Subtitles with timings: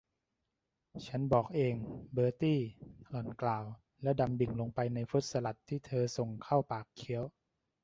[1.07, 1.75] ฉันบอกเอง
[2.13, 2.59] เบอร์ตี้
[3.09, 3.63] หล่อนกล่าว
[4.01, 7.23] แล้วดำดิ่งลงไปในฟรุ้ตสลัดที่เธอส่งเข้าปากเคี้ยว